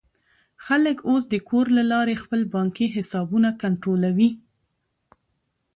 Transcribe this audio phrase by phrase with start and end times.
[0.65, 4.29] خلک اوس د کور له لارې خپل بانکي حسابونه کنټرولوي.